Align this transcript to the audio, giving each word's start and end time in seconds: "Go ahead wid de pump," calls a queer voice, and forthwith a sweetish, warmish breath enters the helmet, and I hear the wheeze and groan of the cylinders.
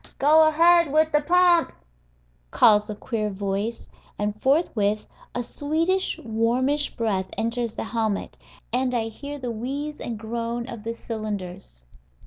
"Go 0.17 0.47
ahead 0.47 0.91
wid 0.91 1.11
de 1.11 1.21
pump," 1.21 1.73
calls 2.49 2.89
a 2.89 2.95
queer 2.95 3.29
voice, 3.29 3.87
and 4.17 4.41
forthwith 4.41 5.05
a 5.35 5.43
sweetish, 5.43 6.17
warmish 6.23 6.95
breath 6.95 7.29
enters 7.37 7.75
the 7.75 7.83
helmet, 7.83 8.39
and 8.73 8.95
I 8.95 9.09
hear 9.09 9.37
the 9.37 9.51
wheeze 9.51 9.99
and 9.99 10.17
groan 10.17 10.67
of 10.67 10.81
the 10.83 10.95
cylinders. 10.95 11.85